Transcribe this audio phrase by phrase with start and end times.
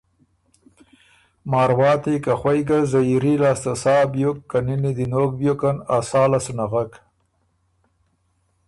[1.51, 6.27] مارواتی که خوئ ګه زئیري لاسته سا بیوک که نِنی دی نوک بیوکن ا ساه
[6.31, 6.91] له سو نغک